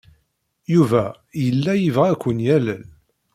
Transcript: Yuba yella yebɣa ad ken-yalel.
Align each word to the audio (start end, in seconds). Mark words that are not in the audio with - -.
Yuba 0.73 1.03
yella 1.43 1.73
yebɣa 1.77 2.07
ad 2.13 2.17
ken-yalel. 2.21 2.67